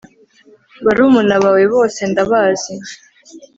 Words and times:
barumuna 0.85 1.35
bawe 1.43 1.63
bose 1.73 1.99
ndabazi 2.11 2.73